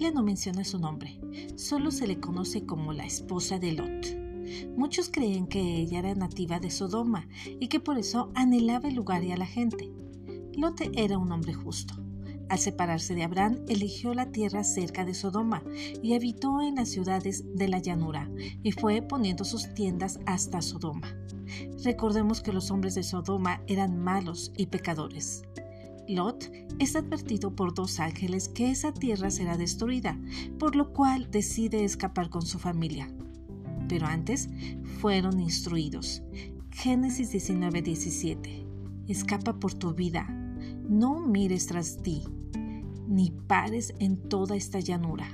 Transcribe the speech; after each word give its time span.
No 0.00 0.22
menciona 0.22 0.64
su 0.64 0.78
nombre, 0.78 1.20
solo 1.54 1.90
se 1.90 2.06
le 2.06 2.18
conoce 2.18 2.64
como 2.64 2.92
la 2.92 3.04
esposa 3.04 3.58
de 3.58 3.72
Lot. 3.72 4.06
Muchos 4.76 5.10
creen 5.10 5.46
que 5.46 5.60
ella 5.60 5.98
era 5.98 6.14
nativa 6.14 6.58
de 6.58 6.70
Sodoma 6.70 7.28
y 7.60 7.68
que 7.68 7.78
por 7.78 7.98
eso 7.98 8.32
anhelaba 8.34 8.88
el 8.88 8.94
lugar 8.94 9.22
y 9.22 9.32
a 9.32 9.36
la 9.36 9.46
gente. 9.46 9.92
Lot 10.54 10.80
era 10.96 11.18
un 11.18 11.30
hombre 11.30 11.52
justo. 11.52 11.94
Al 12.48 12.58
separarse 12.58 13.14
de 13.14 13.22
Abraham, 13.22 13.58
eligió 13.68 14.14
la 14.14 14.32
tierra 14.32 14.64
cerca 14.64 15.04
de 15.04 15.14
Sodoma 15.14 15.62
y 16.02 16.14
habitó 16.14 16.62
en 16.62 16.76
las 16.76 16.88
ciudades 16.88 17.44
de 17.54 17.68
la 17.68 17.78
llanura 17.78 18.30
y 18.62 18.72
fue 18.72 19.02
poniendo 19.02 19.44
sus 19.44 19.74
tiendas 19.74 20.18
hasta 20.26 20.62
Sodoma. 20.62 21.14
Recordemos 21.84 22.40
que 22.40 22.52
los 22.52 22.70
hombres 22.70 22.94
de 22.94 23.02
Sodoma 23.02 23.62
eran 23.66 23.98
malos 23.98 24.52
y 24.56 24.66
pecadores. 24.66 25.42
Lot 26.08 26.50
es 26.78 26.96
advertido 26.96 27.54
por 27.54 27.74
dos 27.74 28.00
ángeles 28.00 28.48
que 28.48 28.70
esa 28.70 28.92
tierra 28.92 29.30
será 29.30 29.58
destruida, 29.58 30.18
por 30.58 30.74
lo 30.74 30.92
cual 30.92 31.30
decide 31.30 31.84
escapar 31.84 32.30
con 32.30 32.42
su 32.42 32.58
familia. 32.58 33.10
Pero 33.88 34.06
antes 34.06 34.48
fueron 35.00 35.38
instruidos. 35.38 36.22
Génesis 36.70 37.32
19:17. 37.32 38.64
Escapa 39.06 39.60
por 39.60 39.74
tu 39.74 39.92
vida. 39.92 40.26
No 40.88 41.20
mires 41.20 41.66
tras 41.66 42.02
ti, 42.02 42.22
ni 43.06 43.30
pares 43.30 43.94
en 43.98 44.16
toda 44.16 44.56
esta 44.56 44.80
llanura. 44.80 45.28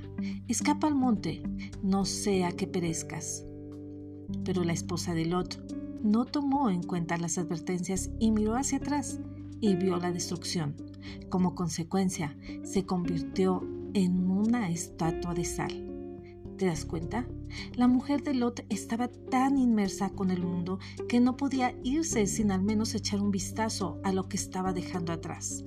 Escapa 0.48 0.88
al 0.88 0.96
monte, 0.96 1.42
no 1.82 2.04
sea 2.04 2.50
que 2.50 2.66
perezcas. 2.66 3.44
Pero 4.44 4.64
la 4.64 4.72
esposa 4.72 5.14
de 5.14 5.26
Lot 5.26 6.02
no 6.02 6.24
tomó 6.24 6.68
en 6.68 6.82
cuenta 6.82 7.16
las 7.16 7.38
advertencias 7.38 8.10
y 8.18 8.32
miró 8.32 8.56
hacia 8.56 8.78
atrás 8.78 9.20
y 9.64 9.76
vio 9.76 9.96
la 9.96 10.12
destrucción. 10.12 10.76
Como 11.30 11.54
consecuencia, 11.54 12.36
se 12.64 12.84
convirtió 12.84 13.62
en 13.94 14.30
una 14.30 14.68
estatua 14.68 15.32
de 15.32 15.44
sal. 15.46 15.72
¿Te 16.58 16.66
das 16.66 16.84
cuenta? 16.84 17.26
La 17.74 17.88
mujer 17.88 18.22
de 18.22 18.34
Lot 18.34 18.64
estaba 18.68 19.08
tan 19.08 19.56
inmersa 19.56 20.10
con 20.10 20.30
el 20.30 20.42
mundo 20.42 20.78
que 21.08 21.18
no 21.18 21.38
podía 21.38 21.74
irse 21.82 22.26
sin 22.26 22.50
al 22.50 22.62
menos 22.62 22.94
echar 22.94 23.22
un 23.22 23.30
vistazo 23.30 23.98
a 24.04 24.12
lo 24.12 24.28
que 24.28 24.36
estaba 24.36 24.74
dejando 24.74 25.12
atrás. 25.12 25.64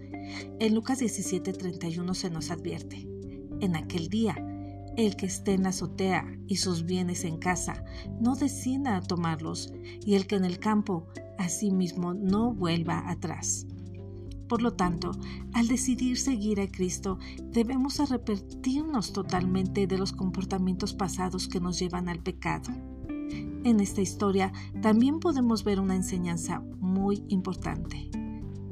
En 0.60 0.76
Lucas 0.76 1.00
17:31 1.00 2.14
se 2.14 2.30
nos 2.30 2.52
advierte, 2.52 3.08
en 3.62 3.76
aquel 3.76 4.10
día, 4.10 4.36
el 4.96 5.16
que 5.16 5.26
esté 5.26 5.54
en 5.54 5.64
la 5.64 5.70
azotea 5.70 6.26
y 6.48 6.58
sus 6.58 6.86
bienes 6.86 7.24
en 7.24 7.38
casa, 7.38 7.84
no 8.22 8.36
descienda 8.36 8.96
a 8.96 9.02
tomarlos, 9.02 9.74
y 10.06 10.14
el 10.16 10.28
que 10.28 10.36
en 10.36 10.46
el 10.46 10.60
campo, 10.60 11.08
asimismo, 11.38 12.14
no 12.14 12.54
vuelva 12.54 13.10
atrás. 13.10 13.66
Por 14.48 14.62
lo 14.62 14.74
tanto, 14.74 15.12
al 15.54 15.68
decidir 15.68 16.18
seguir 16.18 16.62
a 16.62 16.68
Cristo, 16.68 17.20
debemos 17.52 18.00
arrepentirnos 18.00 19.12
totalmente 19.12 19.88
de 19.88 19.98
los 19.98 20.14
comportamientos 20.14 20.94
pasados 20.94 21.48
que 21.48 21.60
nos 21.60 21.80
llevan 21.80 22.08
al 22.08 22.20
pecado. 22.20 22.72
En 23.64 23.80
esta 23.82 24.02
historia 24.02 24.54
también 24.82 25.20
podemos 25.20 25.64
ver 25.64 25.80
una 25.80 25.96
enseñanza 25.96 26.62
muy 26.80 27.24
importante. 27.28 28.10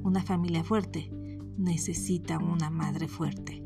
Una 0.03 0.23
familia 0.23 0.64
fuerte 0.64 1.12
necesita 1.58 2.38
una 2.38 2.70
madre 2.70 3.08
fuerte. 3.08 3.64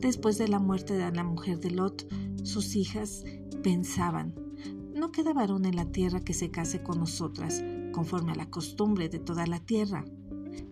Después 0.00 0.38
de 0.38 0.48
la 0.48 0.58
muerte 0.58 0.94
de 0.94 1.10
la 1.10 1.24
mujer 1.24 1.60
de 1.60 1.70
Lot, 1.70 2.06
sus 2.42 2.76
hijas 2.76 3.24
pensaban, 3.62 4.34
no 4.94 5.12
queda 5.12 5.34
varón 5.34 5.66
en 5.66 5.76
la 5.76 5.86
tierra 5.86 6.20
que 6.20 6.32
se 6.32 6.50
case 6.50 6.82
con 6.82 7.00
nosotras, 7.00 7.62
conforme 7.92 8.32
a 8.32 8.36
la 8.36 8.48
costumbre 8.48 9.08
de 9.08 9.18
toda 9.18 9.46
la 9.46 9.60
tierra. 9.60 10.04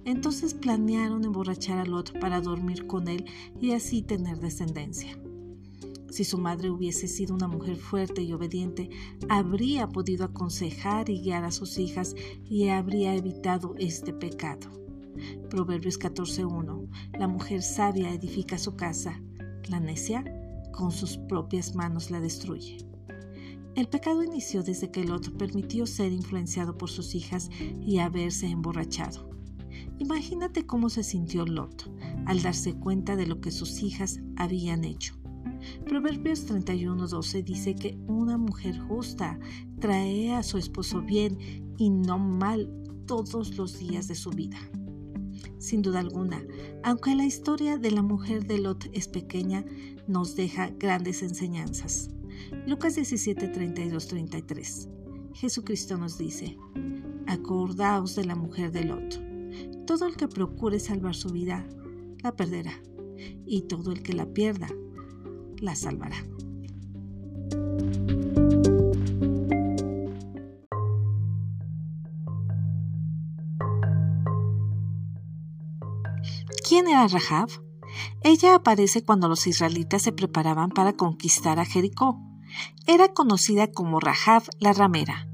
Entonces 0.05 0.55
planearon 0.55 1.25
emborrachar 1.25 1.79
a 1.79 1.85
Lot 1.85 2.19
para 2.19 2.41
dormir 2.41 2.87
con 2.87 3.09
él 3.09 3.25
y 3.61 3.73
así 3.73 4.03
tener 4.03 4.39
descendencia. 4.39 5.19
Si 6.11 6.23
su 6.23 6.39
madre 6.39 6.71
hubiese 6.71 7.09
sido 7.09 7.35
una 7.35 7.49
mujer 7.49 7.77
fuerte 7.77 8.23
y 8.23 8.33
obediente, 8.33 8.89
habría 9.29 9.89
podido 9.89 10.25
aconsejar 10.25 11.11
y 11.11 11.21
guiar 11.21 11.45
a 11.45 11.51
sus 11.51 11.77
hijas 11.79 12.15
y 12.49 12.69
habría 12.69 13.17
evitado 13.17 13.75
este 13.79 14.13
pecado. 14.13 14.71
Proverbios 15.51 15.99
14.1. 15.99 16.89
La 17.19 17.27
mujer 17.27 17.63
sabia 17.63 18.13
edifica 18.13 18.59
su 18.59 18.77
casa, 18.77 19.21
la 19.69 19.81
necia 19.81 20.25
con 20.71 20.93
sus 20.93 21.17
propias 21.17 21.75
manos 21.75 22.11
la 22.11 22.21
destruye. 22.21 22.79
El 23.75 23.89
pecado 23.89 24.23
inició 24.23 24.63
desde 24.63 24.93
que 24.93 25.05
Lot 25.05 25.37
permitió 25.37 25.85
ser 25.87 26.13
influenciado 26.13 26.79
por 26.79 26.91
sus 26.91 27.17
hijas 27.17 27.51
y 27.85 27.99
haberse 27.99 28.47
emborrachado. 28.47 29.29
Imagínate 29.99 30.67
cómo 30.67 30.91
se 30.91 31.05
sintió 31.05 31.47
Lot 31.47 31.91
al 32.27 32.43
darse 32.43 32.75
cuenta 32.75 33.17
de 33.17 33.27
lo 33.27 33.41
que 33.41 33.51
sus 33.51 33.83
hijas 33.83 34.21
habían 34.37 34.85
hecho. 34.85 35.15
Proverbios 35.87 36.47
31:12 36.47 37.43
dice 37.45 37.75
que 37.75 37.97
una 38.07 38.37
mujer 38.37 38.79
justa 38.79 39.39
trae 39.81 40.33
a 40.33 40.43
su 40.43 40.59
esposo 40.59 41.01
bien 41.01 41.39
y 41.79 41.91
no 41.91 42.19
mal 42.19 42.71
todos 43.07 43.57
los 43.57 43.79
días 43.79 44.09
de 44.09 44.15
su 44.15 44.31
vida. 44.31 44.59
Sin 45.59 45.83
duda 45.83 46.01
alguna, 46.01 46.45
aunque 46.83 47.15
la 47.15 47.25
historia 47.25 47.79
de 47.79 47.91
la 47.91 48.03
mujer 48.03 48.47
de 48.47 48.59
Lot 48.59 48.89
es 48.93 49.09
pequeña, 49.09 49.65
nos 50.07 50.37
deja 50.37 50.71
grandes 50.71 51.23
enseñanzas. 51.23 52.11
Lucas 52.67 52.97
17, 52.97 53.49
33. 53.49 54.89
Jesucristo 55.33 55.97
nos 55.97 56.19
dice, 56.19 56.59
acordaos 57.27 58.15
de 58.15 58.25
la 58.25 58.35
mujer 58.35 58.73
de 58.73 58.85
Lot 58.85 59.34
todo 59.87 60.07
el 60.07 60.17
que 60.17 60.29
procure 60.29 60.81
salvar 60.81 61.15
su 61.15 61.31
vida, 61.31 61.67
la 62.23 62.33
perderá, 62.33 62.73
y 63.47 63.63
todo 63.63 63.93
el 63.93 64.03
que 64.03 64.13
la 64.13 64.27
pierda, 64.27 64.69
la 65.59 65.75
salvará. 65.77 66.17
¿Quién 76.67 76.89
era 76.89 77.07
Rahab? 77.07 77.49
Ella 78.23 78.55
aparece 78.55 79.05
cuando 79.05 79.29
los 79.29 79.47
israelitas 79.47 80.03
se 80.03 80.13
preparaban 80.13 80.71
para 80.71 80.95
conquistar 80.95 81.61
a 81.61 81.65
Jericó. 81.65 82.19
Era 82.87 83.09
conocida 83.13 83.71
como 83.71 84.01
Rahab 84.01 84.45
la 84.61 84.73
ramera, 84.73 85.29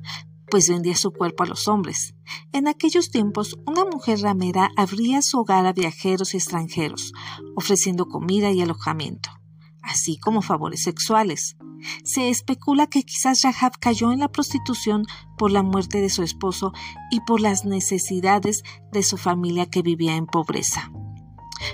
pues 0.50 0.68
vendía 0.68 0.96
su 0.96 1.12
cuerpo 1.12 1.44
a 1.44 1.46
los 1.46 1.68
hombres. 1.68 2.14
En 2.52 2.68
aquellos 2.68 3.10
tiempos, 3.10 3.58
una 3.66 3.84
mujer 3.84 4.20
ramera 4.20 4.70
abría 4.76 5.22
su 5.22 5.38
hogar 5.38 5.66
a 5.66 5.72
viajeros 5.72 6.34
y 6.34 6.38
extranjeros, 6.38 7.12
ofreciendo 7.56 8.06
comida 8.06 8.50
y 8.50 8.60
alojamiento, 8.60 9.30
así 9.82 10.18
como 10.18 10.42
favores 10.42 10.82
sexuales. 10.82 11.56
Se 12.04 12.28
especula 12.28 12.86
que 12.86 13.04
quizás 13.04 13.42
Rahab 13.42 13.78
cayó 13.78 14.12
en 14.12 14.20
la 14.20 14.28
prostitución 14.28 15.06
por 15.38 15.50
la 15.50 15.62
muerte 15.62 16.00
de 16.00 16.10
su 16.10 16.22
esposo 16.22 16.72
y 17.10 17.20
por 17.20 17.40
las 17.40 17.64
necesidades 17.64 18.62
de 18.92 19.02
su 19.02 19.16
familia 19.16 19.66
que 19.66 19.82
vivía 19.82 20.16
en 20.16 20.26
pobreza. 20.26 20.90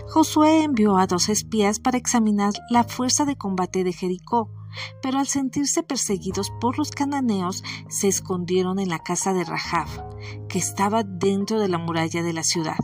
Josué 0.09 0.63
envió 0.63 0.97
a 0.97 1.07
dos 1.07 1.29
espías 1.29 1.81
para 1.81 1.99
examinar 1.99 2.53
la 2.71 2.85
fuerza 2.85 3.25
de 3.25 3.37
combate 3.37 3.85
de 3.85 3.93
Jericó, 3.93 4.51
pero 5.03 5.19
al 5.19 5.27
sentirse 5.27 5.83
perseguidos 5.83 6.51
por 6.61 6.79
los 6.79 6.91
cananeos 6.91 7.63
se 7.89 8.09
escondieron 8.09 8.79
en 8.79 8.89
la 8.89 8.99
casa 8.99 9.33
de 9.33 9.45
Rahab, 9.45 9.89
que 10.49 10.59
estaba 10.59 11.03
dentro 11.03 11.61
de 11.61 11.69
la 11.69 11.79
muralla 11.79 12.23
de 12.23 12.33
la 12.33 12.43
ciudad. 12.43 12.77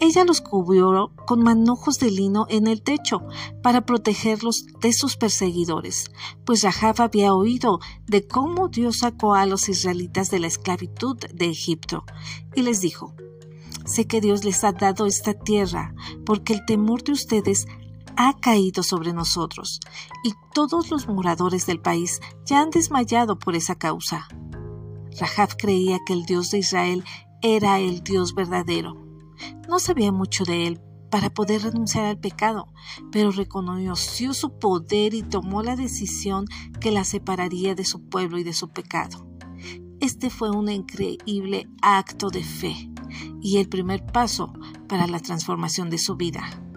Ella 0.00 0.24
los 0.24 0.40
cubrió 0.40 1.12
con 1.26 1.42
manojos 1.42 1.98
de 1.98 2.12
lino 2.12 2.46
en 2.48 2.68
el 2.68 2.82
techo 2.82 3.26
para 3.62 3.84
protegerlos 3.84 4.66
de 4.80 4.92
sus 4.92 5.16
perseguidores, 5.16 6.12
pues 6.44 6.62
Rahab 6.62 7.02
había 7.02 7.34
oído 7.34 7.80
de 8.06 8.24
cómo 8.24 8.68
Dios 8.68 8.98
sacó 8.98 9.34
a 9.34 9.44
los 9.44 9.68
israelitas 9.68 10.30
de 10.30 10.38
la 10.38 10.46
esclavitud 10.46 11.16
de 11.34 11.46
Egipto, 11.46 12.04
y 12.54 12.62
les 12.62 12.80
dijo, 12.80 13.14
Sé 13.86 14.06
que 14.06 14.20
Dios 14.20 14.44
les 14.44 14.62
ha 14.64 14.72
dado 14.72 15.06
esta 15.06 15.32
tierra, 15.32 15.94
porque 16.26 16.52
el 16.52 16.64
temor 16.66 17.02
de 17.02 17.12
ustedes 17.12 17.66
ha 18.20 18.34
caído 18.34 18.82
sobre 18.82 19.12
nosotros, 19.12 19.78
y 20.24 20.34
todos 20.52 20.90
los 20.90 21.06
moradores 21.06 21.66
del 21.66 21.80
país 21.80 22.20
ya 22.44 22.60
han 22.60 22.70
desmayado 22.70 23.38
por 23.38 23.54
esa 23.54 23.76
causa. 23.76 24.26
Rahab 25.20 25.56
creía 25.56 26.00
que 26.04 26.14
el 26.14 26.26
Dios 26.26 26.50
de 26.50 26.58
Israel 26.58 27.04
era 27.42 27.78
el 27.78 28.02
Dios 28.02 28.34
verdadero. 28.34 28.96
No 29.68 29.78
sabía 29.78 30.10
mucho 30.10 30.44
de 30.44 30.66
él 30.66 30.80
para 31.12 31.30
poder 31.30 31.62
renunciar 31.62 32.06
al 32.06 32.18
pecado, 32.18 32.66
pero 33.12 33.30
reconoció 33.30 34.34
su 34.34 34.58
poder 34.58 35.14
y 35.14 35.22
tomó 35.22 35.62
la 35.62 35.76
decisión 35.76 36.46
que 36.80 36.90
la 36.90 37.04
separaría 37.04 37.76
de 37.76 37.84
su 37.84 38.08
pueblo 38.08 38.38
y 38.38 38.42
de 38.42 38.52
su 38.52 38.68
pecado. 38.70 39.28
Este 40.00 40.28
fue 40.28 40.50
un 40.50 40.68
increíble 40.68 41.68
acto 41.82 42.30
de 42.30 42.42
fe 42.42 42.90
y 43.40 43.58
el 43.58 43.68
primer 43.68 44.04
paso 44.06 44.52
para 44.88 45.06
la 45.06 45.20
transformación 45.20 45.88
de 45.88 45.98
su 45.98 46.16
vida. 46.16 46.67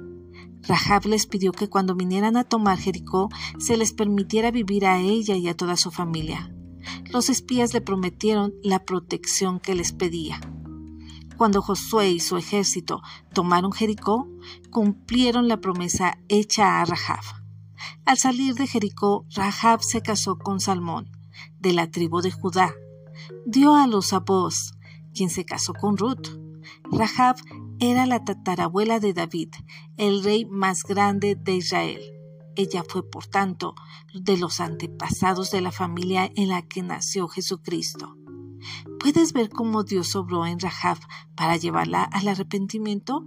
Rahab 0.67 1.05
les 1.05 1.25
pidió 1.25 1.51
que 1.51 1.69
cuando 1.69 1.95
vinieran 1.95 2.37
a 2.37 2.43
tomar 2.43 2.77
Jericó 2.77 3.29
se 3.59 3.77
les 3.77 3.93
permitiera 3.93 4.51
vivir 4.51 4.85
a 4.85 4.99
ella 4.99 5.35
y 5.35 5.47
a 5.47 5.55
toda 5.55 5.75
su 5.75 5.91
familia. 5.91 6.53
Los 7.11 7.29
espías 7.29 7.73
le 7.73 7.81
prometieron 7.81 8.53
la 8.63 8.85
protección 8.85 9.59
que 9.59 9.75
les 9.75 9.91
pedía. 9.91 10.39
Cuando 11.37 11.61
Josué 11.61 12.11
y 12.11 12.19
su 12.19 12.37
ejército 12.37 13.01
tomaron 13.33 13.71
Jericó, 13.71 14.27
cumplieron 14.69 15.47
la 15.47 15.59
promesa 15.59 16.19
hecha 16.27 16.81
a 16.81 16.85
Rahab. 16.85 17.23
Al 18.05 18.17
salir 18.17 18.53
de 18.55 18.67
Jericó, 18.67 19.25
Rahab 19.33 19.81
se 19.81 20.01
casó 20.01 20.37
con 20.37 20.59
Salmón, 20.59 21.11
de 21.59 21.73
la 21.73 21.89
tribu 21.89 22.21
de 22.21 22.31
Judá. 22.31 22.73
Dio 23.45 23.75
a 23.75 23.87
luz 23.87 24.13
a 24.13 24.19
Boz, 24.19 24.73
quien 25.13 25.29
se 25.29 25.45
casó 25.45 25.73
con 25.73 25.97
Ruth. 25.97 26.27
Rahab 26.91 27.37
era 27.83 28.05
la 28.05 28.23
tatarabuela 28.23 28.99
de 28.99 29.11
David, 29.11 29.49
el 29.97 30.23
rey 30.23 30.45
más 30.45 30.83
grande 30.83 31.35
de 31.35 31.55
Israel. 31.55 31.99
Ella 32.55 32.83
fue, 32.87 33.09
por 33.09 33.25
tanto, 33.25 33.73
de 34.13 34.37
los 34.37 34.59
antepasados 34.59 35.49
de 35.49 35.61
la 35.61 35.71
familia 35.71 36.31
en 36.35 36.49
la 36.49 36.61
que 36.61 36.83
nació 36.83 37.27
Jesucristo. 37.27 38.15
¿Puedes 38.99 39.33
ver 39.33 39.49
cómo 39.49 39.83
Dios 39.83 40.15
obró 40.15 40.45
en 40.45 40.59
Rahab 40.59 40.99
para 41.33 41.57
llevarla 41.57 42.03
al 42.03 42.27
arrepentimiento? 42.27 43.25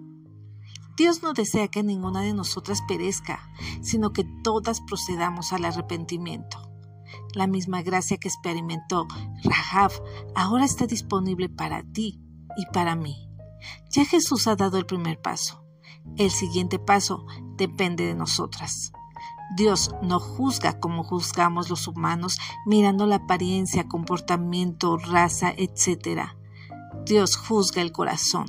Dios 0.97 1.25
no 1.25 1.33
desea 1.33 1.67
que 1.67 1.83
ninguna 1.83 2.23
de 2.23 2.33
nosotras 2.33 2.81
perezca, 2.87 3.51
sino 3.83 4.13
que 4.13 4.23
todas 4.45 4.81
procedamos 4.83 5.53
al 5.53 5.65
arrepentimiento. 5.65 6.59
La 7.35 7.49
misma 7.49 7.83
gracia 7.83 8.19
que 8.19 8.29
experimentó 8.29 9.09
Rahab 9.43 9.91
ahora 10.37 10.65
está 10.65 10.87
disponible 10.87 11.49
para 11.49 11.83
ti 11.83 12.21
y 12.57 12.67
para 12.73 12.95
mí. 12.95 13.24
Ya 13.91 14.05
Jesús 14.05 14.47
ha 14.47 14.57
dado 14.57 14.79
el 14.79 14.87
primer 14.87 15.21
paso. 15.21 15.65
El 16.17 16.31
siguiente 16.31 16.79
paso 16.79 17.27
depende 17.57 18.07
de 18.07 18.15
nosotras. 18.15 18.93
Dios 19.57 19.95
no 20.03 20.19
juzga 20.19 20.81
como 20.81 21.05
juzgamos 21.05 21.71
los 21.71 21.87
humanos 21.87 22.39
mirando 22.67 23.07
la 23.07 23.17
apariencia, 23.17 23.89
comportamiento, 23.89 24.97
raza, 24.97 25.53
etc. 25.57 26.31
Dios 27.05 27.37
juzga 27.37 27.83
el 27.83 27.93
corazón. 27.93 28.47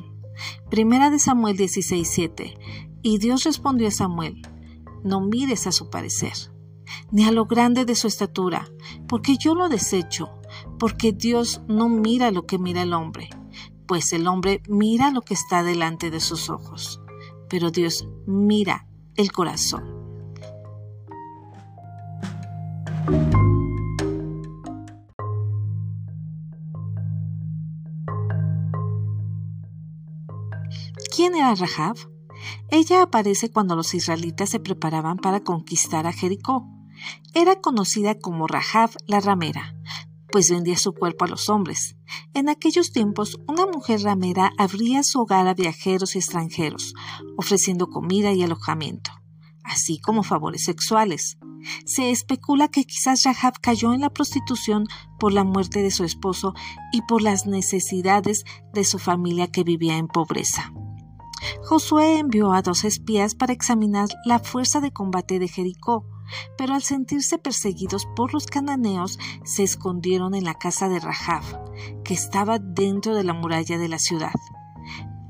Primera 0.69 1.09
de 1.09 1.19
Samuel 1.19 1.57
16:7. 1.57 2.57
Y 3.01 3.19
Dios 3.19 3.43
respondió 3.43 3.87
a 3.87 3.91
Samuel, 3.91 4.41
no 5.03 5.21
mires 5.21 5.67
a 5.67 5.71
su 5.71 5.91
parecer, 5.91 6.33
ni 7.11 7.23
a 7.25 7.31
lo 7.31 7.45
grande 7.45 7.85
de 7.85 7.93
su 7.93 8.07
estatura, 8.07 8.67
porque 9.07 9.37
yo 9.37 9.53
lo 9.53 9.69
desecho, 9.69 10.39
porque 10.79 11.11
Dios 11.11 11.61
no 11.67 11.87
mira 11.87 12.31
lo 12.31 12.47
que 12.47 12.57
mira 12.57 12.81
el 12.81 12.93
hombre, 12.93 13.29
pues 13.87 14.13
el 14.13 14.27
hombre 14.27 14.61
mira 14.67 15.11
lo 15.11 15.21
que 15.21 15.33
está 15.33 15.63
delante 15.63 16.09
de 16.11 16.19
sus 16.19 16.49
ojos, 16.49 17.01
pero 17.49 17.71
Dios 17.71 18.07
mira 18.25 18.87
el 19.15 19.31
corazón. 19.31 19.95
¿Quién 31.15 31.35
era 31.35 31.55
Rahab? 31.55 31.95
Ella 32.69 33.03
aparece 33.03 33.49
cuando 33.49 33.75
los 33.75 33.93
israelitas 33.93 34.49
se 34.49 34.59
preparaban 34.59 35.17
para 35.17 35.39
conquistar 35.39 36.07
a 36.07 36.11
Jericó. 36.11 36.67
Era 37.33 37.61
conocida 37.61 38.15
como 38.19 38.47
Rahab 38.47 38.89
la 39.07 39.21
ramera, 39.21 39.75
pues 40.35 40.51
vendía 40.51 40.75
su 40.75 40.91
cuerpo 40.91 41.23
a 41.23 41.29
los 41.29 41.47
hombres. 41.47 41.95
En 42.33 42.49
aquellos 42.49 42.91
tiempos, 42.91 43.39
una 43.47 43.65
mujer 43.65 44.01
ramera 44.01 44.51
abría 44.57 45.01
su 45.01 45.21
hogar 45.21 45.47
a 45.47 45.53
viajeros 45.53 46.13
y 46.13 46.17
extranjeros, 46.17 46.93
ofreciendo 47.37 47.87
comida 47.87 48.33
y 48.33 48.43
alojamiento, 48.43 49.11
así 49.63 49.97
como 50.01 50.23
favores 50.23 50.65
sexuales. 50.65 51.37
Se 51.85 52.11
especula 52.11 52.67
que 52.67 52.83
quizás 52.83 53.23
Rahab 53.23 53.61
cayó 53.61 53.93
en 53.93 54.01
la 54.01 54.09
prostitución 54.09 54.87
por 55.19 55.31
la 55.31 55.45
muerte 55.45 55.81
de 55.81 55.91
su 55.91 56.03
esposo 56.03 56.53
y 56.91 57.03
por 57.03 57.21
las 57.21 57.47
necesidades 57.47 58.43
de 58.73 58.83
su 58.83 58.99
familia 58.99 59.47
que 59.47 59.63
vivía 59.63 59.95
en 59.95 60.09
pobreza. 60.09 60.73
Josué 61.63 62.19
envió 62.19 62.51
a 62.51 62.61
dos 62.61 62.83
espías 62.83 63.35
para 63.35 63.53
examinar 63.53 64.09
la 64.25 64.39
fuerza 64.39 64.81
de 64.81 64.91
combate 64.91 65.39
de 65.39 65.47
Jericó, 65.47 66.05
pero 66.57 66.73
al 66.73 66.83
sentirse 66.83 67.37
perseguidos 67.37 68.07
por 68.15 68.33
los 68.33 68.45
cananeos 68.45 69.19
se 69.43 69.63
escondieron 69.63 70.35
en 70.35 70.43
la 70.43 70.55
casa 70.55 70.89
de 70.89 70.99
Rahab, 70.99 71.43
que 72.03 72.13
estaba 72.13 72.59
dentro 72.59 73.15
de 73.15 73.23
la 73.23 73.33
muralla 73.33 73.77
de 73.77 73.89
la 73.89 73.99
ciudad. 73.99 74.33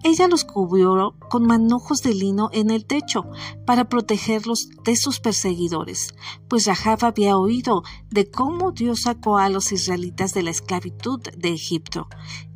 Ella 0.03 0.27
los 0.27 0.45
cubrió 0.45 1.15
con 1.31 1.47
manojos 1.47 2.03
de 2.03 2.13
lino 2.13 2.50
en 2.51 2.69
el 2.69 2.86
techo 2.86 3.24
para 3.65 3.89
protegerlos 3.89 4.69
de 4.83 4.95
sus 4.95 5.19
perseguidores, 5.19 6.13
pues 6.47 6.68
Rahab 6.68 7.06
había 7.06 7.38
oído 7.38 7.81
de 8.12 8.30
cómo 8.30 8.71
Dios 8.71 9.01
sacó 9.01 9.39
a 9.39 9.50
los 9.50 9.71
israelitas 9.71 10.36
de 10.36 10.44
la 10.44 10.51
esclavitud 10.51 11.21
de 11.36 11.50
Egipto, 11.50 12.07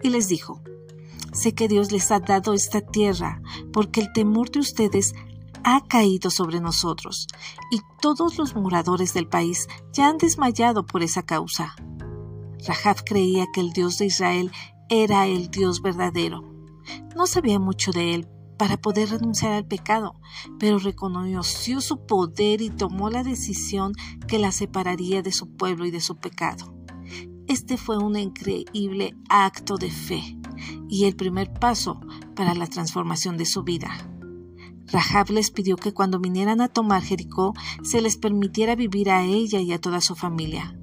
y 0.03 0.09
les 0.09 0.27
dijo, 0.27 0.61
Sé 1.33 1.53
que 1.53 1.67
Dios 1.67 1.91
les 1.91 2.11
ha 2.11 2.19
dado 2.19 2.53
esta 2.53 2.81
tierra, 2.81 3.41
porque 3.71 4.01
el 4.01 4.13
temor 4.13 4.49
de 4.51 4.59
ustedes 4.59 5.13
ha 5.63 5.81
caído 5.87 6.29
sobre 6.29 6.59
nosotros, 6.59 7.27
y 7.71 7.81
todos 8.01 8.37
los 8.37 8.55
moradores 8.55 9.13
del 9.13 9.27
país 9.27 9.67
ya 9.93 10.09
han 10.09 10.17
desmayado 10.17 10.85
por 10.85 11.03
esa 11.03 11.23
causa. 11.23 11.75
Rahab 12.67 13.03
creía 13.05 13.45
que 13.53 13.61
el 13.61 13.71
Dios 13.71 13.97
de 13.97 14.05
Israel 14.05 14.51
era 14.89 15.27
el 15.27 15.49
Dios 15.49 15.81
verdadero 15.81 16.49
no 17.15 17.27
sabía 17.27 17.59
mucho 17.59 17.91
de 17.91 18.15
él 18.15 18.27
para 18.57 18.77
poder 18.77 19.09
renunciar 19.09 19.53
al 19.53 19.65
pecado, 19.65 20.15
pero 20.59 20.79
reconoció 20.79 21.81
su 21.81 22.05
poder 22.05 22.61
y 22.61 22.69
tomó 22.69 23.09
la 23.09 23.23
decisión 23.23 23.93
que 24.27 24.39
la 24.39 24.51
separaría 24.51 25.21
de 25.21 25.31
su 25.31 25.55
pueblo 25.55 25.85
y 25.85 25.91
de 25.91 26.01
su 26.01 26.17
pecado. 26.17 26.73
Este 27.47 27.77
fue 27.77 27.97
un 27.97 28.17
increíble 28.17 29.15
acto 29.29 29.77
de 29.77 29.89
fe 29.89 30.37
y 30.87 31.05
el 31.05 31.15
primer 31.15 31.51
paso 31.53 31.99
para 32.35 32.53
la 32.53 32.67
transformación 32.67 33.37
de 33.37 33.45
su 33.45 33.63
vida. 33.63 33.91
Rahab 34.91 35.29
les 35.29 35.51
pidió 35.51 35.75
que 35.75 35.93
cuando 35.93 36.19
vinieran 36.19 36.61
a 36.61 36.67
tomar 36.67 37.01
Jericó 37.01 37.53
se 37.83 38.01
les 38.01 38.17
permitiera 38.17 38.75
vivir 38.75 39.09
a 39.09 39.23
ella 39.23 39.59
y 39.59 39.71
a 39.71 39.79
toda 39.79 40.01
su 40.01 40.15
familia. 40.15 40.75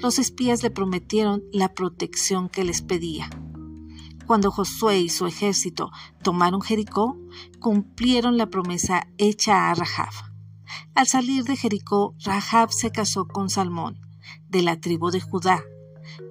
Los 0.00 0.18
espías 0.18 0.62
le 0.62 0.70
prometieron 0.70 1.42
la 1.52 1.74
protección 1.74 2.48
que 2.48 2.64
les 2.64 2.82
pedía. 2.82 3.30
Cuando 4.26 4.50
Josué 4.50 5.00
y 5.00 5.08
su 5.08 5.26
ejército 5.26 5.90
tomaron 6.22 6.62
Jericó, 6.62 7.18
cumplieron 7.60 8.38
la 8.38 8.46
promesa 8.46 9.06
hecha 9.18 9.70
a 9.70 9.74
Rahab. 9.74 10.12
Al 10.94 11.06
salir 11.06 11.44
de 11.44 11.56
Jericó, 11.56 12.14
Rahab 12.24 12.72
se 12.72 12.90
casó 12.90 13.26
con 13.26 13.50
Salmón, 13.50 14.00
de 14.48 14.62
la 14.62 14.80
tribu 14.80 15.10
de 15.10 15.20
Judá. 15.20 15.62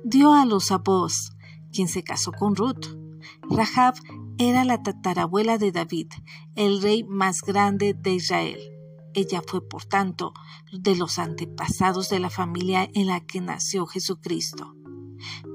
Dio 0.04 0.34
a 0.34 0.46
luz 0.46 0.72
a 0.72 0.78
Boz, 0.78 1.34
quien 1.72 1.88
se 1.88 2.04
casó 2.04 2.32
con 2.32 2.56
Ruth. 2.56 2.88
Rahab 3.50 3.96
era 4.38 4.66
la 4.66 4.82
tatarabuela 4.82 5.58
de 5.58 5.72
David, 5.72 6.08
el 6.56 6.82
rey 6.82 7.04
más 7.04 7.42
grande 7.42 7.94
de 7.94 8.14
Israel. 8.14 8.60
Ella 9.14 9.42
fue, 9.46 9.68
por 9.68 9.86
tanto, 9.86 10.34
de 10.72 10.96
los 10.96 11.20
antepasados 11.20 12.10
de 12.10 12.20
la 12.20 12.30
familia 12.30 12.90
en 12.94 13.08
la 13.08 13.22
que 13.22 13.42
nació 13.42 13.86
Jesucristo. 13.86 14.76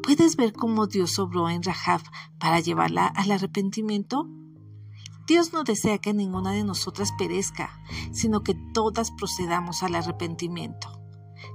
¿Puedes 0.02 0.36
ver 0.36 0.52
cómo 0.52 0.86
Dios 0.86 1.18
obró 1.18 1.50
en 1.50 1.62
Rahab 1.62 2.00
para 2.38 2.60
llevarla 2.60 3.06
al 3.06 3.30
arrepentimiento? 3.32 4.28
Dios 5.26 5.52
no 5.52 5.64
desea 5.64 5.98
que 5.98 6.14
ninguna 6.14 6.52
de 6.52 6.64
nosotras 6.64 7.12
perezca, 7.18 7.82
sino 8.12 8.42
que 8.42 8.54
todas 8.72 9.10
procedamos 9.10 9.82
al 9.82 9.96
arrepentimiento. 9.96 11.02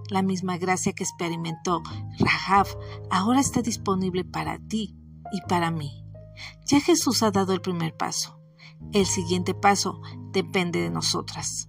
La 0.10 0.22
misma 0.22 0.58
gracia 0.58 0.94
que 0.94 1.04
experimentó 1.04 1.82
Rahab 2.20 2.68
ahora 3.10 3.40
está 3.40 3.62
disponible 3.62 4.26
para 4.26 4.60
ti 4.60 4.96
y 5.32 5.42
para 5.48 5.72
mí. 5.72 6.03
Ya 6.66 6.80
Jesús 6.80 7.24
ha 7.24 7.32
dado 7.32 7.54
el 7.54 7.62
primer 7.62 7.96
paso. 7.96 8.40
El 8.92 9.06
siguiente 9.06 9.54
paso 9.54 10.02
depende 10.32 10.82
de 10.82 10.90
nosotras. 10.90 11.68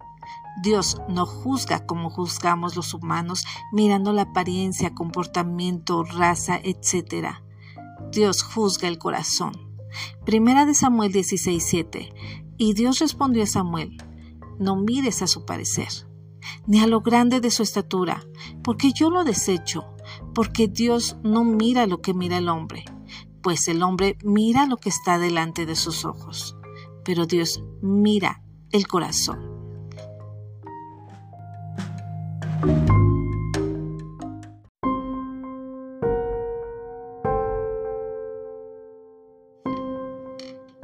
Dios 0.63 1.01
no 1.09 1.27
juzga 1.27 1.85
como 1.85 2.11
juzgamos 2.11 2.77
los 2.77 2.95
humanos 2.95 3.45
mirando 3.73 4.13
la 4.13 4.23
apariencia, 4.23 4.95
comportamiento, 4.95 6.05
raza, 6.05 6.61
etc. 6.63 7.39
Dios 8.13 8.43
juzga 8.43 8.89
el 8.89 8.99
corazón. 8.99 9.53
Primera 10.25 10.65
de 10.67 10.75
Samuel 10.75 11.13
16:7. 11.13 12.13
Y 12.57 12.75
Dios 12.75 13.01
respondió 13.01 13.43
a 13.43 13.47
Samuel, 13.47 13.97
no 14.59 14.77
mires 14.77 15.23
a 15.23 15.27
su 15.27 15.45
parecer, 15.45 15.89
ni 16.67 16.81
a 16.81 16.87
lo 16.87 17.01
grande 17.01 17.41
de 17.41 17.51
su 17.51 17.65
estatura, 17.65 18.25
porque 18.63 18.93
yo 18.93 19.11
lo 19.11 19.25
desecho, 19.25 19.85
porque 20.35 20.69
Dios 20.69 21.17
no 21.25 21.43
mira 21.43 21.87
lo 21.87 22.01
que 22.01 22.15
mira 22.15 22.39
el 22.39 22.49
hombre, 22.49 22.85
pues 23.45 23.69
el 23.69 23.83
hombre 23.83 24.17
mira 24.25 24.65
lo 24.65 24.79
que 24.79 24.89
está 24.89 25.19
delante 25.19 25.67
de 25.67 25.77
sus 25.77 26.07
ojos, 26.07 26.57
pero 27.05 27.27
Dios 27.27 27.63
mira 27.83 28.43
el 28.73 28.89
corazón. 28.89 29.39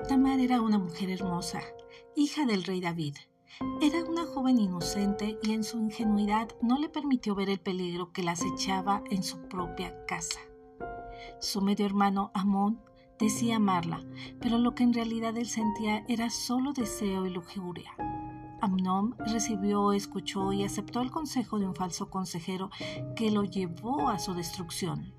Tamar 0.07 0.39
era 0.41 0.61
una 0.61 0.79
mujer 0.79 1.09
hermosa, 1.09 1.63
hija 2.15 2.45
del 2.45 2.65
rey 2.65 2.83
David. 2.83 3.17
Era 3.81 4.05
una 4.05 4.27
joven 4.27 4.61
inocente 4.61 5.39
y 5.43 5.55
en 5.55 5.65
su 5.65 5.79
ingenuidad 5.79 6.49
no 6.61 6.79
le 6.79 6.91
permitió 6.91 7.35
ver 7.35 7.49
el 7.49 7.61
peligro 7.61 8.13
que 8.13 8.23
la 8.23 8.33
acechaba 8.33 9.03
en 9.11 9.23
su 9.23 9.49
propia 9.49 10.05
casa. 10.05 10.41
Su 11.41 11.61
medio 11.61 11.87
hermano 11.87 12.31
Amón 12.35 12.81
decía 13.19 13.57
amarla, 13.57 14.03
pero 14.41 14.59
lo 14.59 14.75
que 14.75 14.83
en 14.83 14.95
realidad 14.95 15.37
él 15.37 15.49
sentía 15.49 16.05
era 16.09 16.31
solo 16.31 16.73
deseo 16.73 17.27
y 17.27 17.31
lujuria. 17.31 17.93
Amnón 18.61 19.15
recibió, 19.19 19.93
escuchó 19.93 20.53
y 20.53 20.65
aceptó 20.65 21.01
el 21.01 21.11
consejo 21.11 21.59
de 21.59 21.67
un 21.67 21.75
falso 21.75 22.11
consejero 22.11 22.71
que 23.17 23.31
lo 23.31 23.45
llevó 23.45 24.09
a 24.09 24.19
su 24.19 24.35
destrucción. 24.35 25.15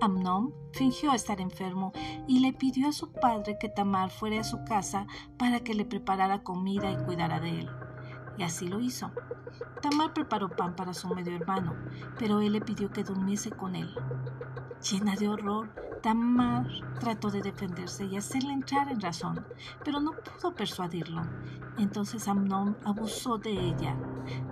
Amnón 0.00 0.54
fingió 0.72 1.12
estar 1.12 1.40
enfermo 1.40 1.92
y 2.26 2.40
le 2.40 2.52
pidió 2.52 2.88
a 2.88 2.92
su 2.92 3.12
padre 3.12 3.56
que 3.58 3.68
Tamar 3.68 4.10
fuera 4.10 4.40
a 4.40 4.44
su 4.44 4.64
casa 4.64 5.06
para 5.38 5.60
que 5.60 5.74
le 5.74 5.84
preparara 5.84 6.42
comida 6.42 6.90
y 6.90 7.04
cuidara 7.04 7.40
de 7.40 7.60
él. 7.60 7.85
Y 8.38 8.42
así 8.42 8.68
lo 8.68 8.80
hizo. 8.80 9.10
Tamar 9.80 10.12
preparó 10.12 10.48
pan 10.48 10.74
para 10.74 10.94
su 10.94 11.08
medio 11.08 11.34
hermano, 11.36 11.74
pero 12.18 12.40
él 12.40 12.52
le 12.52 12.60
pidió 12.60 12.90
que 12.90 13.04
durmiese 13.04 13.50
con 13.50 13.76
él. 13.76 13.94
Llena 14.90 15.14
de 15.16 15.28
horror, 15.28 15.68
Tamar 16.02 16.66
trató 17.00 17.30
de 17.30 17.42
defenderse 17.42 18.04
y 18.04 18.16
hacerle 18.16 18.52
entrar 18.52 18.88
en 18.88 19.00
razón, 19.00 19.44
pero 19.84 20.00
no 20.00 20.12
pudo 20.12 20.54
persuadirlo. 20.54 21.22
Entonces 21.78 22.28
Amnón 22.28 22.76
abusó 22.84 23.38
de 23.38 23.50
ella. 23.50 23.96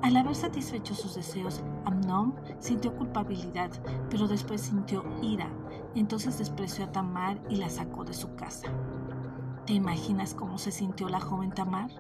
Al 0.02 0.16
haber 0.16 0.34
satisfecho 0.34 0.94
sus 0.94 1.14
deseos, 1.14 1.62
Amnón 1.84 2.34
sintió 2.58 2.94
culpabilidad, 2.94 3.70
pero 4.10 4.26
después 4.26 4.62
sintió 4.62 5.04
ira. 5.22 5.48
Entonces 5.94 6.38
despreció 6.38 6.84
a 6.84 6.92
Tamar 6.92 7.40
y 7.48 7.56
la 7.56 7.70
sacó 7.70 8.04
de 8.04 8.14
su 8.14 8.34
casa. 8.34 8.68
¿Te 9.66 9.72
imaginas 9.74 10.34
cómo 10.34 10.58
se 10.58 10.70
sintió 10.70 11.08
la 11.08 11.20
joven 11.20 11.52
Tamar? 11.52 11.90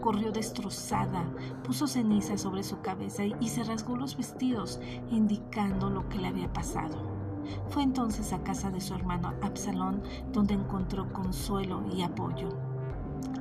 Corrió 0.00 0.32
destrozada, 0.32 1.24
puso 1.64 1.86
ceniza 1.86 2.36
sobre 2.38 2.62
su 2.62 2.80
cabeza 2.80 3.24
y 3.24 3.48
se 3.48 3.64
rasgó 3.64 3.96
los 3.96 4.16
vestidos, 4.16 4.80
indicando 5.10 5.90
lo 5.90 6.08
que 6.08 6.18
le 6.18 6.28
había 6.28 6.52
pasado. 6.52 7.10
Fue 7.68 7.82
entonces 7.82 8.32
a 8.32 8.42
casa 8.42 8.70
de 8.70 8.80
su 8.80 8.94
hermano 8.94 9.34
Absalón 9.42 10.02
donde 10.32 10.54
encontró 10.54 11.12
consuelo 11.12 11.82
y 11.92 12.02
apoyo. 12.02 12.48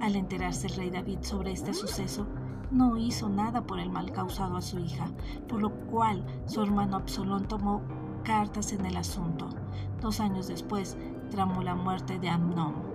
Al 0.01 0.15
enterarse 0.15 0.67
el 0.67 0.75
rey 0.75 0.89
David 0.89 1.19
sobre 1.21 1.51
este 1.51 1.73
suceso, 1.73 2.25
no 2.71 2.97
hizo 2.97 3.29
nada 3.29 3.65
por 3.65 3.79
el 3.79 3.89
mal 3.89 4.11
causado 4.11 4.55
a 4.57 4.61
su 4.61 4.79
hija, 4.79 5.07
por 5.47 5.61
lo 5.61 5.71
cual 5.87 6.23
su 6.45 6.61
hermano 6.61 6.97
Absalón 6.97 7.47
tomó 7.47 7.81
cartas 8.23 8.73
en 8.73 8.85
el 8.85 8.97
asunto. 8.97 9.49
Dos 10.01 10.19
años 10.19 10.47
después, 10.47 10.97
tramó 11.31 11.63
la 11.63 11.75
muerte 11.75 12.19
de 12.19 12.29
Amnón. 12.29 12.88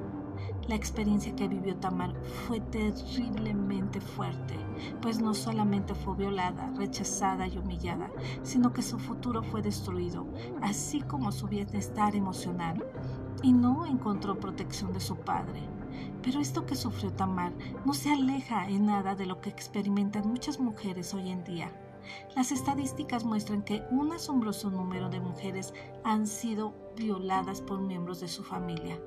La 0.69 0.75
experiencia 0.75 1.35
que 1.37 1.49
vivió 1.49 1.77
Tamar 1.77 2.15
fue 2.47 2.61
terriblemente 2.61 4.01
fuerte, 4.01 4.55
pues 5.03 5.21
no 5.21 5.35
solamente 5.35 5.95
fue 5.95 6.17
violada, 6.17 6.73
rechazada 6.77 7.47
y 7.47 7.59
humillada, 7.59 8.11
sino 8.43 8.73
que 8.73 8.83
su 8.83 8.99
futuro 8.99 9.43
fue 9.43 9.63
destruido, 9.63 10.27
así 10.63 11.03
como 11.03 11.33
su 11.33 11.49
bienestar 11.49 12.17
emocional, 12.17 12.85
y 13.43 13.53
no 13.53 13.85
encontró 13.85 14.41
protección 14.41 14.93
de 14.93 15.01
su 15.01 15.17
padre. 15.17 15.61
Pero 16.23 16.41
esto 16.41 16.65
que 16.65 16.77
sufrió 16.77 17.13
Tamar 17.13 17.53
no 17.85 17.93
se 17.93 18.11
aleja 18.11 18.69
en 18.69 18.87
nada 18.87 19.15
de 19.15 19.27
lo 19.27 19.41
que 19.41 19.51
experimentan 19.51 20.27
muchas 20.27 20.59
mujeres 20.59 21.13
hoy 21.13 21.31
en 21.31 21.45
día. 21.45 21.71
Las 22.35 22.53
estadísticas 22.53 23.25
muestran 23.25 23.63
que 23.63 23.83
un 23.91 24.13
asombroso 24.13 24.71
número 24.71 25.09
de 25.09 25.21
mujeres 25.21 25.73
han 26.03 26.27
sido 26.27 26.75
violadas 26.97 27.61
por 27.61 27.81
miembros 27.81 28.21
de 28.21 28.29
su 28.29 28.43
familia. 28.43 28.99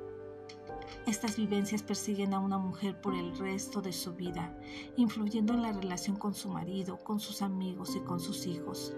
Estas 1.06 1.38
vivencias 1.38 1.84
persiguen 1.84 2.34
a 2.34 2.40
una 2.40 2.58
mujer 2.58 3.00
por 3.02 3.16
el 3.16 3.38
resto 3.38 3.82
de 3.82 3.94
su 3.94 4.14
vida, 4.14 4.58
influyendo 4.96 5.54
en 5.54 5.62
la 5.62 5.72
relación 5.72 6.16
con 6.16 6.34
su 6.34 6.50
marido, 6.50 6.98
con 7.04 7.20
sus 7.20 7.42
amigos 7.42 7.96
y 7.96 8.00
con 8.00 8.20
sus 8.20 8.46
hijos. 8.46 8.94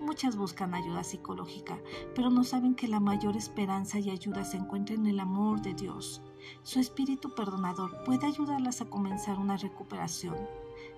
Muchas 0.00 0.36
buscan 0.36 0.74
ayuda 0.74 1.04
psicológica, 1.04 1.78
pero 2.14 2.28
no 2.28 2.42
saben 2.42 2.74
que 2.74 2.88
la 2.88 2.98
mayor 2.98 3.36
esperanza 3.36 4.00
y 4.00 4.10
ayuda 4.10 4.44
se 4.44 4.56
encuentra 4.56 4.96
en 4.96 5.06
el 5.06 5.20
amor 5.20 5.62
de 5.62 5.74
Dios. 5.74 6.22
Su 6.64 6.80
espíritu 6.80 7.34
perdonador 7.34 8.02
puede 8.04 8.26
ayudarlas 8.26 8.80
a 8.80 8.90
comenzar 8.90 9.38
una 9.38 9.56
recuperación. 9.56 10.36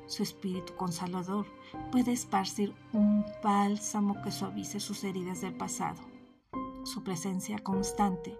Su 0.06 0.22
espíritu 0.22 0.74
consolador 0.76 1.46
puede 1.92 2.12
esparcir 2.12 2.74
un 2.92 3.24
bálsamo 3.42 4.22
que 4.22 4.32
suavice 4.32 4.80
sus 4.80 5.04
heridas 5.04 5.42
del 5.42 5.54
pasado. 5.54 6.00
Su 6.84 7.04
presencia 7.04 7.58
constante 7.58 8.38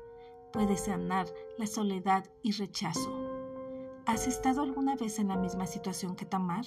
puede 0.55 0.77
sanar 0.77 1.27
la 1.59 1.67
soledad 1.67 2.25
y 2.45 2.53
rechazo. 2.53 3.11
¿Has 4.07 4.29
estado 4.29 4.63
alguna 4.63 4.95
vez 4.95 5.19
en 5.19 5.27
la 5.27 5.37
misma 5.37 5.67
situación 5.67 6.15
que 6.15 6.27
Tamar? 6.27 6.65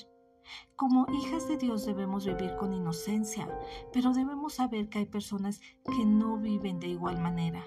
Como 0.76 1.08
hijas 1.10 1.48
de 1.48 1.56
Dios 1.56 1.86
debemos 1.86 2.26
vivir 2.26 2.58
con 2.58 2.74
inocencia, 2.74 3.48
pero 3.94 4.12
debemos 4.12 4.56
saber 4.56 4.90
que 4.90 5.00
hay 5.00 5.06
personas 5.06 5.62
que 5.86 6.06
no 6.06 6.38
viven 6.38 6.82
de 6.82 6.88
igual 6.88 7.22
manera. 7.22 7.64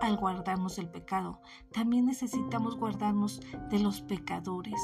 Al 0.00 0.16
guardarnos 0.16 0.76
del 0.76 0.88
pecado, 0.88 1.42
también 1.70 2.06
necesitamos 2.06 2.76
guardarnos 2.76 3.42
de 3.68 3.78
los 3.78 4.00
pecadores. 4.00 4.80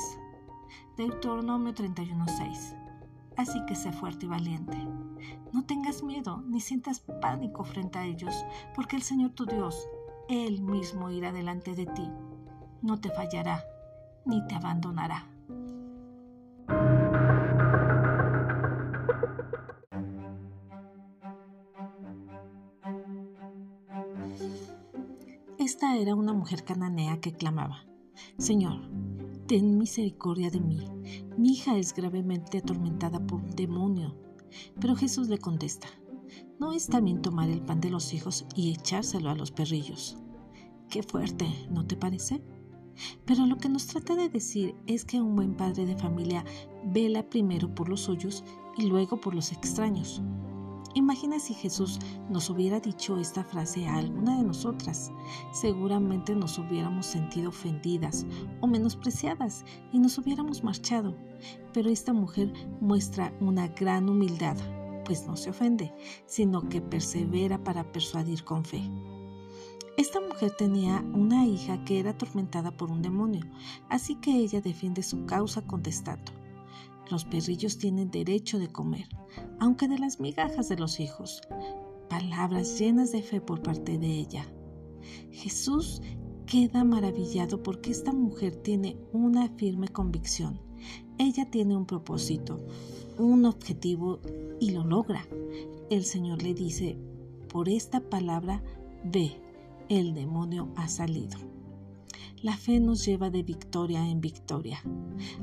Deuteronomio 0.99 1.73
31:6. 1.73 2.77
Así 3.39 3.65
que 3.65 3.75
sé 3.75 3.91
fuerte 3.91 4.27
y 4.27 4.29
valiente. 4.29 4.77
No 5.51 5.65
tengas 5.65 6.03
miedo 6.03 6.43
ni 6.47 6.61
sientas 6.61 7.01
pánico 7.23 7.65
frente 7.65 7.99
a 7.99 8.05
ellos, 8.05 8.35
porque 8.75 8.97
el 8.97 9.03
Señor 9.03 9.31
tu 9.31 9.47
Dios 9.47 9.89
él 10.29 10.63
mismo 10.63 11.11
irá 11.11 11.33
delante 11.33 11.75
de 11.75 11.87
ti. 11.87 12.09
No 12.83 13.01
te 13.01 13.11
fallará 13.11 13.65
ni 14.25 14.47
te 14.47 14.55
abandonará. 14.55 15.27
Esta 25.59 25.97
era 25.97 26.15
una 26.15 26.33
mujer 26.33 26.65
cananea 26.65 27.21
que 27.21 27.33
clamaba, 27.33 27.85
Señor, 28.37 28.89
ten 29.47 29.79
misericordia 29.79 30.51
de 30.51 30.61
mí. 30.61 30.87
Mi 31.37 31.53
hija 31.53 31.77
es 31.77 31.95
gravemente 31.95 32.59
atormentada 32.59 33.21
por 33.21 33.41
un 33.41 33.51
demonio. 33.51 34.15
Pero 34.81 34.97
Jesús 34.97 35.29
le 35.29 35.39
contesta, 35.39 35.89
¿No 36.59 36.73
es 36.73 36.89
también 36.89 37.23
tomar 37.23 37.49
el 37.51 37.61
pan 37.61 37.81
de 37.81 37.89
los 37.89 38.13
hijos 38.13 38.45
y 38.57 38.73
echárselo 38.73 39.31
a 39.31 39.37
los 39.37 39.53
perrillos? 39.53 40.17
Qué 40.91 41.05
fuerte, 41.05 41.47
¿no 41.71 41.87
te 41.87 41.95
parece? 41.95 42.43
Pero 43.25 43.47
lo 43.47 43.59
que 43.59 43.69
nos 43.69 43.87
trata 43.87 44.17
de 44.17 44.29
decir 44.29 44.75
es 44.89 45.05
que 45.05 45.21
un 45.21 45.37
buen 45.37 45.55
padre 45.55 45.87
de 45.87 45.97
familia 45.97 46.45
vela 46.85 47.23
primero 47.23 47.73
por 47.73 47.89
los 47.89 48.01
suyos 48.01 48.43
y 48.77 48.87
luego 48.87 49.21
por 49.21 49.37
los 49.37 49.53
extraños. 49.53 50.21
Imagina 50.95 51.39
si 51.39 51.55
Jesús 51.55 52.01
nos 52.29 52.51
hubiera 52.51 52.81
dicho 52.81 53.19
esta 53.19 53.45
frase 53.45 53.87
a 53.87 53.95
alguna 53.95 54.39
de 54.39 54.43
nosotras. 54.43 55.13
Seguramente 55.53 56.35
nos 56.35 56.59
hubiéramos 56.59 57.07
sentido 57.07 57.51
ofendidas 57.51 58.27
o 58.61 58.67
menospreciadas 58.67 59.65
y 59.93 60.01
nos 60.01 60.19
hubiéramos 60.19 60.65
marchado. 60.65 61.15
Pero 61.73 61.89
esta 61.89 62.13
mujer 62.13 62.53
muestra 62.81 63.33
una 63.39 63.69
gran 63.69 64.09
humildad 64.09 64.57
pues 65.09 65.27
no 65.27 65.39
se 65.39 65.49
ofende, 65.49 65.95
sino 66.27 66.69
que 66.69 66.83
persevera 66.83 67.65
para 67.65 67.91
persuadir 67.93 68.45
con 68.45 68.63
fe. 68.63 68.83
Esta 69.97 70.21
mujer 70.21 70.53
tenía 70.59 71.03
una 71.15 71.47
hija 71.47 71.83
que 71.87 71.99
era 71.99 72.11
atormentada 72.11 72.77
por 72.77 72.91
un 72.91 73.01
demonio, 73.01 73.41
así 73.89 74.17
que 74.17 74.33
ella 74.33 74.61
defiende 74.61 75.03
su 75.03 75.25
causa 75.25 75.63
contestando. 75.63 76.31
Los 77.11 77.25
perrillos 77.25 77.79
tienen 77.79 78.11
derecho 78.11 78.59
de 78.59 78.69
comer, 78.69 79.09
aunque 79.59 79.89
de 79.89 79.99
las 79.99 80.21
migajas 80.21 80.69
de 80.69 80.77
los 80.77 81.01
hijos. 81.01 81.41
Palabras 82.11 82.79
llenas 82.79 83.11
de 83.11 83.23
fe 83.23 83.41
por 83.41 83.63
parte 83.63 83.97
de 83.97 84.09
ella. 84.09 84.47
Jesús 85.33 86.03
queda 86.45 86.85
maravillado 86.85 87.63
porque 87.63 87.93
esta 87.93 88.13
mujer 88.13 88.57
tiene 88.57 88.99
una 89.15 89.49
firme 89.57 89.89
convicción. 89.89 90.68
Ella 91.19 91.51
tiene 91.51 91.77
un 91.77 91.87
propósito, 91.87 92.61
un 93.19 93.45
objetivo 93.45 94.21
y 94.61 94.71
lo 94.71 94.85
logra. 94.85 95.27
El 95.91 96.05
Señor 96.05 96.43
le 96.43 96.55
dice, 96.55 96.99
por 97.49 97.69
esta 97.69 98.01
palabra, 98.01 98.63
ve, 99.05 99.41
el 99.89 100.15
demonio 100.15 100.69
ha 100.77 100.89
salido. 100.89 101.39
La 102.43 102.57
fe 102.57 102.79
nos 102.79 103.05
lleva 103.05 103.31
de 103.31 103.43
victoria 103.43 104.09
en 104.09 104.21
victoria. 104.21 104.81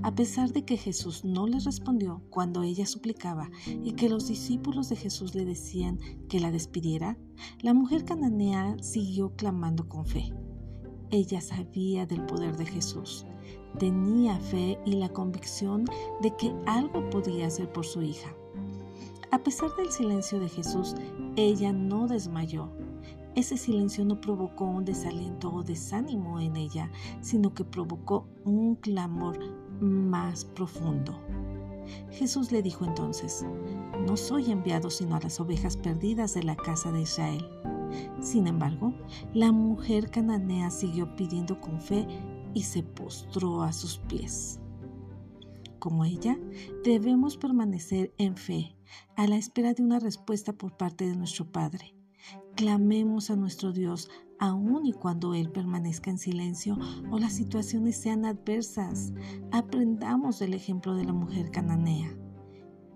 A 0.01 0.15
pesar 0.15 0.53
de 0.53 0.63
que 0.63 0.77
Jesús 0.77 1.25
no 1.25 1.45
le 1.45 1.59
respondió 1.59 2.21
cuando 2.29 2.63
ella 2.63 2.85
suplicaba 2.85 3.49
y 3.83 3.93
que 3.93 4.07
los 4.07 4.29
discípulos 4.29 4.87
de 4.87 4.95
Jesús 4.95 5.35
le 5.35 5.43
decían 5.43 5.99
que 6.29 6.39
la 6.39 6.51
despidiera, 6.51 7.17
la 7.61 7.73
mujer 7.73 8.05
cananea 8.05 8.77
siguió 8.81 9.35
clamando 9.35 9.89
con 9.89 10.05
fe. 10.05 10.31
Ella 11.15 11.39
sabía 11.39 12.05
del 12.05 12.25
poder 12.25 12.57
de 12.57 12.65
Jesús 12.65 13.25
tenía 13.77 14.37
fe 14.39 14.79
y 14.85 14.93
la 14.93 15.09
convicción 15.09 15.85
de 16.21 16.35
que 16.35 16.53
algo 16.65 17.09
podía 17.09 17.47
hacer 17.47 17.71
por 17.71 17.85
su 17.85 18.01
hija. 18.01 18.33
A 19.31 19.39
pesar 19.39 19.69
del 19.75 19.91
silencio 19.91 20.39
de 20.39 20.49
Jesús, 20.49 20.95
ella 21.35 21.73
no 21.73 22.07
desmayó. 22.07 22.69
Ese 23.35 23.57
silencio 23.57 24.05
no 24.05 24.21
provocó 24.21 24.65
un 24.65 24.85
desaliento 24.85 25.53
o 25.53 25.63
desánimo 25.63 26.39
en 26.39 26.55
ella, 26.55 26.89
sino 27.21 27.53
que 27.53 27.65
provocó 27.65 28.27
un 28.45 28.75
clamor 28.75 29.37
más 29.81 30.45
profundo. 30.45 31.19
Jesús 32.11 32.51
le 32.51 32.61
dijo 32.61 32.85
entonces, 32.85 33.45
no 34.07 34.15
soy 34.15 34.51
enviado 34.51 34.89
sino 34.89 35.17
a 35.17 35.19
las 35.19 35.39
ovejas 35.39 35.75
perdidas 35.75 36.33
de 36.33 36.43
la 36.43 36.55
casa 36.55 36.91
de 36.91 37.01
Israel. 37.01 37.45
Sin 38.19 38.47
embargo, 38.47 38.93
la 39.33 39.51
mujer 39.51 40.09
cananea 40.09 40.71
siguió 40.71 41.15
pidiendo 41.15 41.59
con 41.59 41.81
fe 41.81 42.07
y 42.53 42.63
se 42.63 42.83
postró 42.83 43.61
a 43.63 43.73
sus 43.73 43.97
pies. 43.99 44.59
como 45.79 46.03
ella, 46.03 46.39
debemos 46.83 47.37
permanecer 47.37 48.11
en 48.17 48.37
fe, 48.37 48.75
a 49.15 49.27
la 49.27 49.35
espera 49.35 49.73
de 49.73 49.83
una 49.83 49.99
respuesta 49.99 50.51
por 50.53 50.75
parte 50.75 51.07
de 51.07 51.15
nuestro 51.15 51.51
Padre. 51.51 51.93
Clamemos 52.55 53.29
a 53.29 53.35
nuestro 53.35 53.71
Dios 53.71 54.09
aun 54.39 54.85
y 54.85 54.93
cuando 54.93 55.33
Él 55.33 55.51
permanezca 55.51 56.09
en 56.09 56.17
silencio 56.17 56.77
o 57.11 57.19
las 57.19 57.33
situaciones 57.33 57.97
sean 57.97 58.25
adversas. 58.25 59.13
Aprendamos 59.51 60.39
del 60.39 60.53
ejemplo 60.53 60.95
de 60.95 61.05
la 61.05 61.13
mujer 61.13 61.51
cananea. 61.51 62.17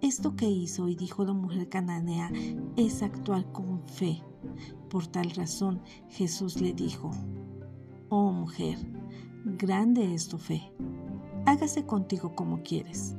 Esto 0.01 0.35
que 0.35 0.49
hizo 0.49 0.87
y 0.87 0.95
dijo 0.95 1.25
la 1.25 1.33
mujer 1.33 1.67
cananea 1.69 2.31
es 2.77 3.03
actuar 3.03 3.51
con 3.51 3.81
fe. 3.87 4.23
Por 4.89 5.07
tal 5.07 5.29
razón 5.31 5.81
Jesús 6.09 6.61
le 6.61 6.73
dijo, 6.73 7.11
Oh 8.09 8.31
mujer, 8.31 8.77
grande 9.45 10.13
es 10.13 10.29
tu 10.29 10.37
fe, 10.37 10.71
hágase 11.45 11.85
contigo 11.85 12.33
como 12.33 12.63
quieres. 12.63 13.15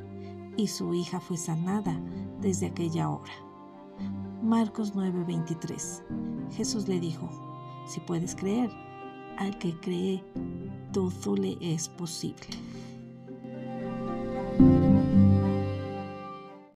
Y 0.56 0.66
su 0.68 0.94
hija 0.94 1.20
fue 1.20 1.36
sanada 1.36 2.00
desde 2.40 2.66
aquella 2.66 3.10
hora. 3.10 3.32
Marcos 4.42 4.94
9:23. 4.94 6.02
Jesús 6.52 6.88
le 6.88 6.98
dijo, 6.98 7.28
si 7.86 8.00
puedes 8.00 8.34
creer, 8.34 8.70
al 9.36 9.58
que 9.58 9.78
cree, 9.80 10.22
todo 10.92 11.36
le 11.36 11.56
es 11.60 11.88
posible. 11.88 12.46